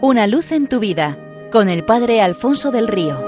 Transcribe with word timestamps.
Una 0.00 0.28
luz 0.28 0.52
en 0.52 0.68
tu 0.68 0.78
vida 0.78 1.18
con 1.50 1.68
el 1.68 1.84
Padre 1.84 2.20
Alfonso 2.20 2.70
del 2.70 2.86
Río. 2.86 3.20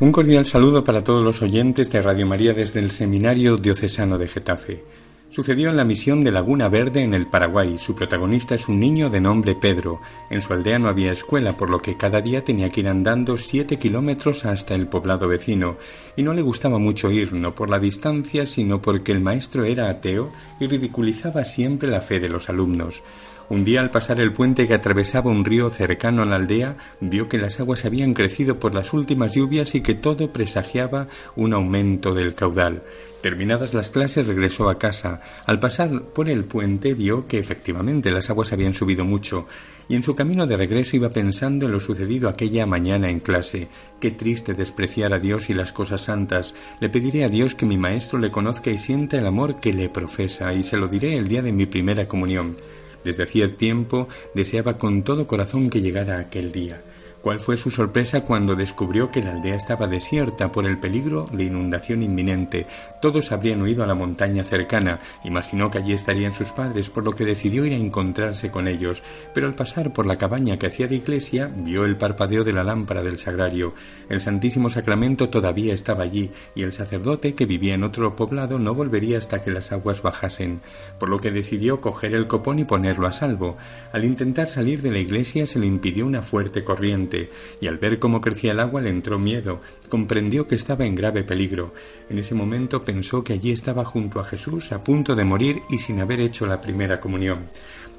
Un 0.00 0.10
cordial 0.10 0.44
saludo 0.44 0.82
para 0.82 1.04
todos 1.04 1.22
los 1.22 1.42
oyentes 1.42 1.92
de 1.92 2.02
Radio 2.02 2.26
María 2.26 2.54
desde 2.54 2.80
el 2.80 2.90
Seminario 2.90 3.56
Diocesano 3.56 4.18
de 4.18 4.26
Getafe. 4.26 4.82
Sucedió 5.30 5.70
en 5.70 5.76
la 5.76 5.84
misión 5.84 6.24
de 6.24 6.32
Laguna 6.32 6.68
Verde 6.68 7.04
en 7.04 7.14
el 7.14 7.28
Paraguay. 7.28 7.78
Su 7.78 7.94
protagonista 7.94 8.56
es 8.56 8.68
un 8.68 8.80
niño 8.80 9.10
de 9.10 9.20
nombre 9.20 9.54
Pedro. 9.54 10.00
En 10.28 10.42
su 10.42 10.52
aldea 10.52 10.80
no 10.80 10.88
había 10.88 11.12
escuela, 11.12 11.56
por 11.56 11.70
lo 11.70 11.80
que 11.80 11.96
cada 11.96 12.20
día 12.20 12.44
tenía 12.44 12.68
que 12.68 12.80
ir 12.80 12.88
andando 12.88 13.38
siete 13.38 13.78
kilómetros 13.78 14.44
hasta 14.44 14.74
el 14.74 14.88
poblado 14.88 15.28
vecino. 15.28 15.76
Y 16.16 16.24
no 16.24 16.34
le 16.34 16.42
gustaba 16.42 16.80
mucho 16.80 17.12
ir, 17.12 17.32
no 17.32 17.54
por 17.54 17.70
la 17.70 17.78
distancia, 17.78 18.44
sino 18.44 18.82
porque 18.82 19.12
el 19.12 19.20
maestro 19.20 19.64
era 19.64 19.88
ateo 19.88 20.32
y 20.58 20.66
ridiculizaba 20.66 21.44
siempre 21.44 21.88
la 21.88 22.00
fe 22.00 22.18
de 22.18 22.28
los 22.28 22.48
alumnos. 22.50 23.04
Un 23.52 23.64
día 23.64 23.82
al 23.82 23.90
pasar 23.90 24.18
el 24.18 24.32
puente 24.32 24.66
que 24.66 24.72
atravesaba 24.72 25.30
un 25.30 25.44
río 25.44 25.68
cercano 25.68 26.22
a 26.22 26.24
la 26.24 26.36
aldea, 26.36 26.78
vio 27.00 27.28
que 27.28 27.36
las 27.36 27.60
aguas 27.60 27.84
habían 27.84 28.14
crecido 28.14 28.58
por 28.58 28.74
las 28.74 28.94
últimas 28.94 29.34
lluvias 29.34 29.74
y 29.74 29.82
que 29.82 29.92
todo 29.94 30.32
presagiaba 30.32 31.06
un 31.36 31.52
aumento 31.52 32.14
del 32.14 32.34
caudal. 32.34 32.82
Terminadas 33.20 33.74
las 33.74 33.90
clases 33.90 34.26
regresó 34.26 34.70
a 34.70 34.78
casa. 34.78 35.20
Al 35.44 35.60
pasar 35.60 36.00
por 36.00 36.30
el 36.30 36.44
puente 36.44 36.94
vio 36.94 37.26
que 37.26 37.38
efectivamente 37.38 38.10
las 38.10 38.30
aguas 38.30 38.54
habían 38.54 38.72
subido 38.72 39.04
mucho 39.04 39.46
y 39.86 39.96
en 39.96 40.02
su 40.02 40.14
camino 40.14 40.46
de 40.46 40.56
regreso 40.56 40.96
iba 40.96 41.10
pensando 41.10 41.66
en 41.66 41.72
lo 41.72 41.80
sucedido 41.80 42.30
aquella 42.30 42.64
mañana 42.64 43.10
en 43.10 43.20
clase. 43.20 43.68
Qué 44.00 44.10
triste 44.10 44.54
despreciar 44.54 45.12
a 45.12 45.18
Dios 45.18 45.50
y 45.50 45.54
las 45.54 45.74
cosas 45.74 46.00
santas. 46.00 46.54
Le 46.80 46.88
pediré 46.88 47.22
a 47.24 47.28
Dios 47.28 47.54
que 47.54 47.66
mi 47.66 47.76
maestro 47.76 48.18
le 48.18 48.30
conozca 48.30 48.70
y 48.70 48.78
sienta 48.78 49.18
el 49.18 49.26
amor 49.26 49.60
que 49.60 49.74
le 49.74 49.90
profesa 49.90 50.54
y 50.54 50.62
se 50.62 50.78
lo 50.78 50.88
diré 50.88 51.18
el 51.18 51.28
día 51.28 51.42
de 51.42 51.52
mi 51.52 51.66
primera 51.66 52.08
comunión. 52.08 52.56
Desde 53.04 53.24
hacía 53.24 53.44
tiempo 53.56 54.08
deseaba 54.34 54.78
con 54.78 55.02
todo 55.02 55.26
corazón 55.26 55.70
que 55.70 55.80
llegara 55.80 56.18
aquel 56.18 56.52
día. 56.52 56.80
¿Cuál 57.22 57.38
fue 57.38 57.56
su 57.56 57.70
sorpresa 57.70 58.22
cuando 58.22 58.56
descubrió 58.56 59.12
que 59.12 59.22
la 59.22 59.30
aldea 59.30 59.54
estaba 59.54 59.86
desierta 59.86 60.50
por 60.50 60.66
el 60.66 60.78
peligro 60.78 61.28
de 61.30 61.44
inundación 61.44 62.02
inminente? 62.02 62.66
Todos 63.00 63.30
habrían 63.30 63.62
huido 63.62 63.84
a 63.84 63.86
la 63.86 63.94
montaña 63.94 64.42
cercana. 64.42 64.98
Imaginó 65.22 65.70
que 65.70 65.78
allí 65.78 65.92
estarían 65.92 66.34
sus 66.34 66.50
padres, 66.50 66.90
por 66.90 67.04
lo 67.04 67.12
que 67.12 67.24
decidió 67.24 67.64
ir 67.64 67.74
a 67.74 67.76
encontrarse 67.76 68.50
con 68.50 68.66
ellos. 68.66 69.04
Pero 69.34 69.46
al 69.46 69.54
pasar 69.54 69.92
por 69.92 70.04
la 70.04 70.16
cabaña 70.16 70.58
que 70.58 70.66
hacía 70.66 70.88
de 70.88 70.96
iglesia, 70.96 71.48
vio 71.54 71.84
el 71.84 71.96
parpadeo 71.96 72.42
de 72.42 72.52
la 72.52 72.64
lámpara 72.64 73.04
del 73.04 73.20
sagrario. 73.20 73.72
El 74.08 74.20
Santísimo 74.20 74.68
Sacramento 74.68 75.28
todavía 75.28 75.74
estaba 75.74 76.02
allí, 76.02 76.32
y 76.56 76.64
el 76.64 76.72
sacerdote, 76.72 77.36
que 77.36 77.46
vivía 77.46 77.74
en 77.74 77.84
otro 77.84 78.16
poblado, 78.16 78.58
no 78.58 78.74
volvería 78.74 79.18
hasta 79.18 79.40
que 79.40 79.52
las 79.52 79.70
aguas 79.70 80.02
bajasen. 80.02 80.60
Por 80.98 81.08
lo 81.08 81.20
que 81.20 81.30
decidió 81.30 81.80
coger 81.80 82.14
el 82.14 82.26
copón 82.26 82.58
y 82.58 82.64
ponerlo 82.64 83.06
a 83.06 83.12
salvo. 83.12 83.56
Al 83.92 84.04
intentar 84.04 84.48
salir 84.48 84.82
de 84.82 84.90
la 84.90 84.98
iglesia 84.98 85.46
se 85.46 85.60
le 85.60 85.66
impidió 85.66 86.04
una 86.04 86.22
fuerte 86.22 86.64
corriente 86.64 87.11
y 87.60 87.66
al 87.66 87.78
ver 87.78 87.98
cómo 87.98 88.20
crecía 88.20 88.52
el 88.52 88.60
agua 88.60 88.80
le 88.80 88.90
entró 88.90 89.18
miedo, 89.18 89.60
comprendió 89.88 90.46
que 90.46 90.54
estaba 90.54 90.84
en 90.84 90.94
grave 90.94 91.24
peligro. 91.24 91.72
En 92.08 92.18
ese 92.18 92.34
momento 92.34 92.84
pensó 92.84 93.22
que 93.24 93.32
allí 93.32 93.52
estaba 93.52 93.84
junto 93.84 94.20
a 94.20 94.24
Jesús, 94.24 94.72
a 94.72 94.82
punto 94.82 95.14
de 95.14 95.24
morir 95.24 95.60
y 95.68 95.78
sin 95.78 96.00
haber 96.00 96.20
hecho 96.20 96.46
la 96.46 96.60
primera 96.60 97.00
comunión. 97.00 97.40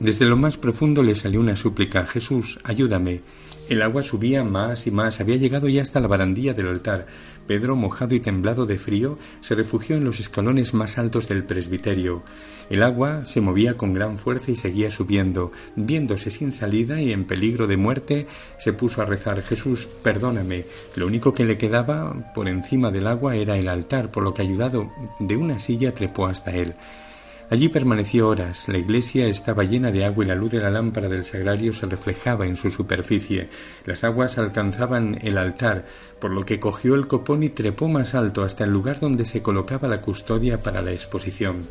Desde 0.04 0.26
lo 0.26 0.36
más 0.36 0.58
profundo 0.58 1.02
le 1.02 1.16
salió 1.16 1.40
una 1.40 1.56
súplica 1.56 2.06
Jesús, 2.06 2.60
ayúdame. 2.66 3.22
El 3.70 3.82
agua 3.82 4.04
subía 4.04 4.44
más 4.44 4.86
y 4.86 4.92
más, 4.92 5.22
había 5.22 5.38
llegado 5.38 5.70
ya 5.70 5.82
hasta 5.82 6.02
la 6.02 6.10
barandilla 6.10 6.54
del 6.54 6.68
altar. 6.68 7.08
Pedro, 7.48 7.78
mojado 7.78 8.14
y 8.14 8.20
temblado 8.20 8.66
de 8.66 8.78
frío, 8.78 9.18
se 9.40 9.56
refugió 9.56 9.96
en 9.96 10.04
los 10.04 10.20
escalones 10.20 10.74
más 10.74 10.98
altos 10.98 11.30
del 11.30 11.46
presbiterio. 11.46 12.22
El 12.70 12.84
agua 12.84 13.24
se 13.24 13.40
movía 13.40 13.78
con 13.78 13.94
gran 13.94 14.18
fuerza 14.18 14.52
y 14.52 14.58
seguía 14.58 14.92
subiendo. 14.92 15.54
Viéndose 15.78 16.32
sin 16.32 16.52
salida 16.52 17.00
y 17.00 17.14
en 17.14 17.24
peligro 17.24 17.68
de 17.68 17.78
muerte, 17.78 18.28
se 18.60 18.74
puso 18.74 19.02
a 19.02 19.06
rezar 19.06 19.42
Jesús, 19.42 19.88
perdóname. 19.88 20.66
Lo 20.98 21.08
único 21.08 21.34
que 21.34 21.46
le 21.46 21.58
quedaba 21.58 22.34
por 22.36 22.50
encima 22.50 22.92
del 22.92 23.08
agua 23.08 23.38
era 23.38 23.58
el 23.58 23.70
altar, 23.70 24.12
por 24.12 24.24
lo 24.24 24.34
que 24.34 24.42
ayudado 24.42 24.92
de 25.22 25.38
una 25.38 25.60
silla 25.60 25.94
trepó 25.94 26.26
hasta 26.26 26.52
él. 26.52 26.76
Allí 27.50 27.70
permaneció 27.70 28.30
horas. 28.30 28.68
La 28.68 28.78
iglesia 28.78 29.28
estaba 29.28 29.64
llena 29.64 29.92
de 29.92 30.06
agua 30.06 30.24
y 30.24 30.28
la 30.28 30.36
luz 30.36 30.52
de 30.52 30.60
la 30.60 30.72
lámpara 30.72 31.10
del 31.10 31.26
sagrario 31.26 31.74
se 31.74 31.86
reflejaba 31.86 32.48
en 32.48 32.56
su 32.56 32.72
superficie. 32.72 33.50
Las 33.86 34.04
aguas 34.04 34.38
alcanzaban 34.38 35.20
el 35.22 35.38
altar, 35.38 35.86
por 36.20 36.32
lo 36.32 36.46
que 36.46 36.60
cogió 36.60 36.96
el 36.96 37.08
copón 37.08 37.44
y 37.44 37.50
trepó 37.50 37.88
más 37.88 38.16
alto 38.16 38.44
hasta 38.44 38.64
el 38.64 38.72
lugar 38.72 39.00
donde 39.00 39.26
se 39.26 39.42
colocaba 39.42 39.88
la 39.88 40.02
custodia 40.02 40.64
para 40.64 40.82
la 40.82 40.92
exposición. 40.92 41.68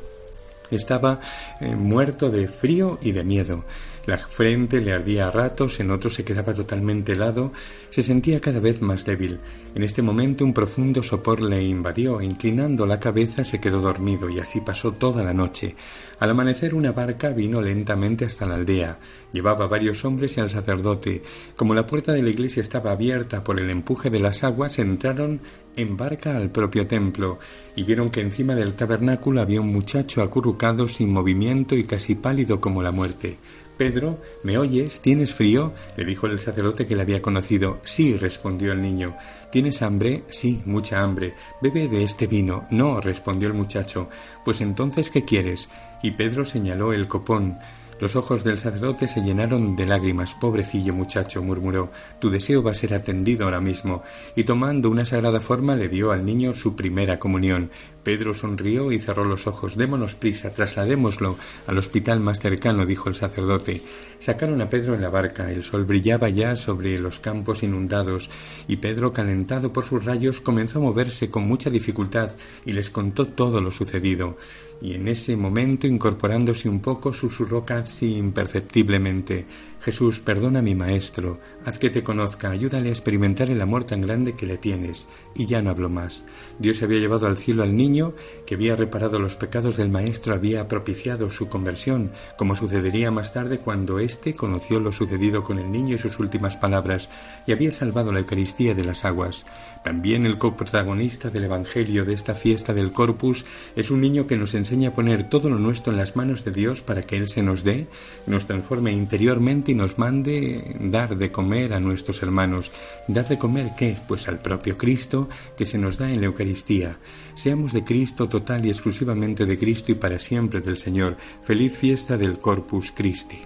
Estaba 0.71 1.21
eh, 1.61 1.75
muerto 1.75 2.31
de 2.31 2.49
frío 2.49 2.99
y 3.03 3.13
de 3.13 3.25
miedo. 3.25 3.65
La 4.05 4.19
frente 4.19 4.81
le 4.81 4.93
ardía 4.93 5.29
a 5.29 5.31
ratos, 5.31 5.79
en 5.79 5.93
otros 5.93 6.15
se 6.15 6.25
quedaba 6.25 6.55
totalmente 6.55 7.13
helado, 7.13 7.53
se 7.89 8.03
sentía 8.03 8.41
cada 8.41 8.59
vez 8.59 8.83
más 8.83 9.05
débil. 9.05 9.39
En 9.77 9.85
este 9.85 10.03
momento 10.03 10.45
un 10.45 10.53
profundo 10.53 11.05
sopor 11.05 11.41
le 11.41 11.63
invadió, 11.63 12.21
inclinando 12.21 12.85
la 12.85 12.99
cabeza 12.99 13.45
se 13.45 13.61
quedó 13.61 13.81
dormido 13.81 14.29
y 14.29 14.41
así 14.41 14.61
pasó 14.61 14.91
toda 14.91 15.23
la 15.23 15.33
noche. 15.33 15.77
Al 16.19 16.31
amanecer 16.31 16.75
una 16.75 16.91
barca 16.91 17.31
vino 17.31 17.61
lentamente 17.61 18.25
hasta 18.25 18.45
la 18.45 18.57
aldea. 18.57 18.99
Llevaba 19.33 19.69
varios 19.69 20.05
hombres 20.05 20.37
y 20.37 20.41
al 20.41 20.51
sacerdote. 20.51 21.23
Como 21.55 21.73
la 21.73 21.87
puerta 21.87 22.13
de 22.13 22.23
la 22.23 22.31
iglesia 22.31 22.61
estaba 22.61 22.91
abierta 22.91 23.45
por 23.45 23.61
el 23.61 23.71
empuje 23.71 24.11
de 24.11 24.19
las 24.19 24.43
aguas, 24.43 24.81
entraron 24.81 25.41
en 25.77 25.97
barca 25.97 26.37
al 26.37 26.51
propio 26.51 26.87
templo 26.87 27.39
y 27.77 27.85
vieron 27.85 28.11
que 28.11 28.21
encima 28.21 28.55
del 28.55 28.75
tabernáculo 28.75 29.41
había 29.41 29.61
un 29.61 29.73
muchacho 29.73 30.23
acurrucado 30.23 30.89
sin 30.89 31.13
movimiento 31.13 31.77
y 31.77 31.85
casi 31.85 32.15
pálido 32.15 32.61
como 32.61 32.83
la 32.83 32.91
muerte. 32.91 33.39
Pedro, 33.77 34.19
¿me 34.43 34.59
oyes? 34.59 35.01
¿Tienes 35.01 35.33
frío? 35.33 35.73
le 35.97 36.05
dijo 36.05 36.27
el 36.27 36.39
sacerdote 36.41 36.87
que 36.87 36.95
le 36.95 37.03
había 37.03 37.23
conocido. 37.23 37.81
Sí, 37.85 38.17
respondió 38.17 38.73
el 38.73 38.83
niño. 38.83 39.17
¿Tienes 39.51 39.83
hambre? 39.83 40.25
Sí, 40.31 40.63
mucha 40.65 41.03
hambre. 41.03 41.35
Bebe 41.61 41.89
de 41.89 42.05
este 42.05 42.27
vino. 42.27 42.67
No, 42.71 43.01
respondió 43.01 43.49
el 43.49 43.55
muchacho. 43.55 44.09
Pues 44.45 44.61
entonces, 44.61 45.11
¿qué 45.11 45.25
quieres? 45.25 45.69
Y 46.03 46.13
Pedro 46.13 46.45
señaló 46.45 46.93
el 46.93 47.09
copón. 47.09 47.59
Los 48.03 48.17
ojos 48.17 48.43
del 48.43 48.59
sacerdote 48.59 49.07
se 49.07 49.23
llenaron 49.23 49.77
de 49.77 49.87
lágrimas. 49.87 50.35
Pobrecillo 50.35 50.93
muchacho, 50.93 51.41
murmuró, 51.41 51.93
tu 52.19 52.31
deseo 52.31 52.61
va 52.61 52.73
a 52.73 52.75
ser 52.75 52.95
atendido 52.95 53.45
ahora 53.45 53.61
mismo. 53.61 54.03
Y 54.35 54.43
tomando 54.43 54.91
una 54.91 55.05
sagrada 55.05 55.41
forma 55.41 55.77
le 55.77 55.89
dio 55.89 56.11
al 56.11 56.27
niño 56.27 56.53
su 56.53 56.75
primera 56.75 57.21
comunión. 57.21 57.71
Pedro 58.03 58.35
sonrió 58.35 58.91
y 58.91 58.99
cerró 58.99 59.25
los 59.25 59.47
ojos. 59.47 59.77
Démonos 59.77 60.17
prisa, 60.17 60.53
trasladémoslo 60.53 61.37
al 61.69 61.79
hospital 61.79 62.19
más 62.19 62.41
cercano, 62.41 62.87
dijo 62.87 63.09
el 63.09 63.15
sacerdote. 63.15 63.81
Sacaron 64.19 64.61
a 64.61 64.69
Pedro 64.69 64.95
en 64.95 65.03
la 65.03 65.09
barca. 65.09 65.53
El 65.53 65.63
sol 65.63 65.85
brillaba 65.85 66.29
ya 66.29 66.57
sobre 66.57 66.99
los 66.99 67.21
campos 67.21 67.63
inundados, 67.63 68.31
y 68.67 68.79
Pedro, 68.79 69.13
calentado 69.13 69.73
por 69.73 69.85
sus 69.85 70.05
rayos, 70.05 70.41
comenzó 70.41 70.81
a 70.81 70.83
moverse 70.83 71.31
con 71.31 71.47
mucha 71.47 71.71
dificultad 71.71 72.33
y 72.67 72.73
les 72.73 72.91
contó 72.91 73.29
todo 73.29 73.61
lo 73.61 73.71
sucedido. 73.71 74.37
Y 74.81 74.95
en 74.95 75.07
ese 75.07 75.37
momento, 75.37 75.87
incorporándose 75.87 76.69
un 76.69 76.81
poco, 76.81 77.15
susurró 77.15 77.65
imperceptiblemente 78.01 79.45
Jesús, 79.83 80.21
perdona 80.21 80.61
a 80.61 80.63
mi 80.63 80.77
maestro, 80.77 81.41
haz 81.65 81.81
que 81.81 81.91
te 81.91 82.05
conozca, 82.05 82.51
ayúdale 82.51 82.89
a 82.89 82.93
experimentar 82.93 83.51
el 83.51 83.61
amor 83.61 83.83
tan 83.83 84.01
grande 84.01 84.35
que 84.35 84.47
le 84.47 84.57
tienes. 84.57 85.09
Y 85.35 85.47
ya 85.47 85.61
no 85.61 85.71
habló 85.71 85.89
más. 85.89 86.23
Dios 86.61 86.85
había 86.85 87.01
llevado 87.01 87.27
al 87.27 87.37
cielo 87.37 87.65
al 87.65 87.77
niño, 87.77 88.15
que 88.47 88.55
había 88.55 88.77
reparado 88.77 89.19
los 89.19 89.37
pecados 89.37 89.77
del 89.77 89.89
maestro, 89.89 90.35
había 90.35 90.69
propiciado 90.69 91.31
su 91.31 91.49
conversión, 91.49 92.13
como 92.39 92.55
sucedería 92.55 93.11
más 93.11 93.33
tarde 93.33 93.59
cuando 93.59 93.99
éste 93.99 94.35
conoció 94.35 94.79
lo 94.79 94.93
sucedido 94.93 95.43
con 95.43 95.59
el 95.59 95.73
niño 95.73 95.97
y 95.97 95.99
sus 95.99 96.21
últimas 96.21 96.57
palabras, 96.57 97.09
y 97.49 97.53
había 97.53 97.73
salvado 97.73 98.13
la 98.13 98.21
Eucaristía 98.21 98.75
de 98.75 98.85
las 98.85 99.05
aguas. 99.05 99.47
También 99.83 100.27
el 100.27 100.39
coprotagonista 100.39 101.29
del 101.31 101.45
Evangelio 101.45 102.05
de 102.05 102.15
esta 102.15 102.37
fiesta 102.37 102.73
del 102.73 102.93
Corpus 102.93 103.45
es 103.75 103.91
un 103.91 104.01
niño 104.01 104.29
que 104.29 104.37
nos 104.37 104.55
enseña 104.55 104.91
a 104.91 104.95
poner 104.95 105.25
todo 105.25 105.51
lo 105.51 105.59
nuestro 105.59 105.93
en 105.93 105.99
las 105.99 106.15
manos 106.15 106.45
de 106.45 106.53
Dios 106.53 106.83
para 106.83 107.03
que 107.03 107.17
Él 107.17 107.29
se 107.29 107.43
nos 107.43 107.65
dé, 107.65 107.89
nos 108.29 108.47
transforme 108.47 108.93
interiormente 108.93 109.72
nos 109.75 109.99
mande 109.99 110.77
dar 110.81 111.17
de 111.17 111.31
comer 111.31 111.73
a 111.73 111.81
nuestros 111.81 112.23
hermanos. 112.23 112.71
¿Dar 113.09 113.27
de 113.29 113.39
comer 113.39 113.71
qué? 113.77 113.97
Pues 114.09 114.29
al 114.29 114.39
propio 114.39 114.79
Cristo 114.79 115.29
que 115.57 115.67
se 115.67 115.79
nos 115.79 115.99
da 115.99 116.11
en 116.11 116.21
la 116.21 116.27
Eucaristía. 116.27 116.97
Seamos 117.35 117.73
de 117.73 117.85
Cristo 117.85 118.29
total 118.29 118.67
y 118.67 118.71
exclusivamente 118.71 119.47
de 119.47 119.59
Cristo 119.59 119.93
y 119.93 119.95
para 119.95 120.19
siempre 120.19 120.61
del 120.61 120.79
Señor. 120.79 121.17
Feliz 121.43 121.77
fiesta 121.77 122.17
del 122.17 122.39
Corpus 122.39 122.93
Christi. 122.93 123.39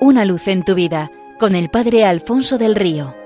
Una 0.00 0.24
luz 0.24 0.48
en 0.48 0.64
tu 0.64 0.74
vida 0.74 1.10
con 1.38 1.54
el 1.54 1.70
Padre 1.70 2.04
Alfonso 2.04 2.58
del 2.58 2.74
Río. 2.74 3.21